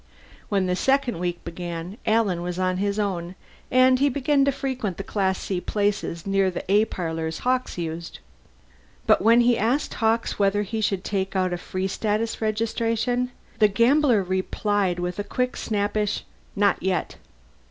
[0.49, 3.35] When the second week began, Alan was on his own,
[3.69, 8.17] and he began to frequent Class C places near the A parlors Hawkes used.
[9.05, 13.29] But when he asked Hawkes whether he should take out a Free Status registration,
[13.59, 16.23] the gambler replied with a quick, snappish,
[16.55, 17.17] "Not yet."